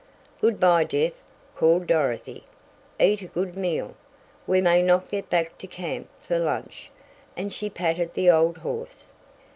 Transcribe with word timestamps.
"Good 0.39 0.59
bye, 0.59 0.83
Jeff," 0.83 1.13
called 1.55 1.85
Dorothy. 1.85 2.45
"Eat 2.99 3.21
a 3.21 3.27
good 3.27 3.55
meal. 3.55 3.93
We 4.47 4.59
may 4.59 4.81
not 4.81 5.11
get 5.11 5.29
back 5.29 5.59
to 5.59 5.67
camp 5.67 6.07
for 6.19 6.39
lunch," 6.39 6.89
and 7.37 7.53
she 7.53 7.69
patted 7.69 8.15
the 8.15 8.27
old 8.31 8.57
horse. 8.57 9.11